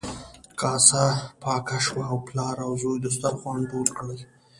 کاسه 0.61 1.03
پاکه 1.41 1.77
شوه 1.85 2.05
او 2.11 2.17
پلار 2.27 2.55
او 2.65 2.71
زوی 2.81 2.97
دسترخوان 3.05 3.59
ټول 3.71 3.87
کړل. 3.97 4.19